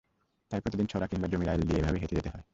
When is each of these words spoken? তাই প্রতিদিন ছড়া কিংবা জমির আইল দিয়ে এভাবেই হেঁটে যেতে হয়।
তাই 0.51 0.59
প্রতিদিন 0.63 0.87
ছড়া 0.87 1.05
কিংবা 1.07 1.27
জমির 1.27 1.49
আইল 1.49 1.61
দিয়ে 1.67 1.79
এভাবেই 1.81 2.01
হেঁটে 2.03 2.15
যেতে 2.15 2.29
হয়। 2.33 2.45